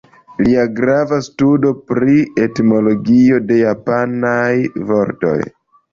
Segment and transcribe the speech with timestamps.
[0.45, 4.53] Lia grava studo pri etimologio de japanaj
[4.91, 5.37] vortoj.